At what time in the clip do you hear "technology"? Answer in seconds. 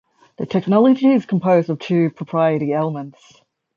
0.47-1.11